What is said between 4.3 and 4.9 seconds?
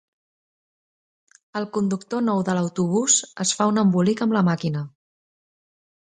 la màquina